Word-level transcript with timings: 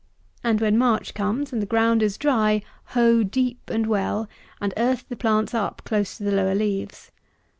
And 0.43 0.59
when 0.61 0.79
March 0.79 1.13
comes, 1.13 1.53
and 1.53 1.61
the 1.61 1.67
ground 1.67 2.01
is 2.01 2.17
dry, 2.17 2.63
hoe 2.85 3.21
deep 3.21 3.69
and 3.69 3.85
well, 3.85 4.27
and 4.59 4.73
earth 4.75 5.05
the 5.09 5.15
plants 5.15 5.53
up 5.53 5.83
close 5.85 6.17
to 6.17 6.23
the 6.23 6.31
lower 6.31 6.55
leaves. 6.55 7.11